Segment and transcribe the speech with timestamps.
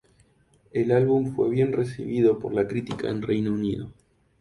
[0.71, 3.93] El álbum fue bien recibido por la crítica en Reino Unido.